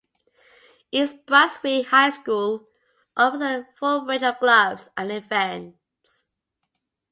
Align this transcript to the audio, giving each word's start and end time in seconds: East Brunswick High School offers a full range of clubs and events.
East 0.91 1.27
Brunswick 1.27 1.85
High 1.89 2.09
School 2.09 2.67
offers 3.15 3.41
a 3.41 3.67
full 3.75 4.03
range 4.07 4.23
of 4.23 4.39
clubs 4.39 4.89
and 4.97 5.11
events. 5.11 6.27